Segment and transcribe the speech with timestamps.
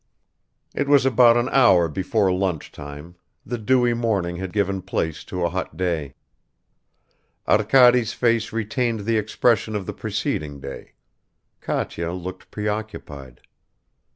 [0.73, 5.49] It was about an hour before lunchtime; the dewy morning had given place to a
[5.51, 6.15] hot day.
[7.47, 10.93] Arkady's face retained the expression of the preceding day;
[11.59, 13.41] Katya looked preoccupied.